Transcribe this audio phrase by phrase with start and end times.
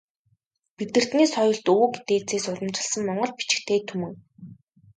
[0.77, 4.13] Бидэртний соёлт өвөг дээдсээс уламжилсан монгол бичигтэй түмэн.